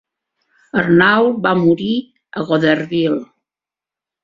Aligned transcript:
Arnault 0.83 1.37
va 1.43 1.51
morir 1.59 1.91
a 2.41 2.47
Goderville. 2.51 3.23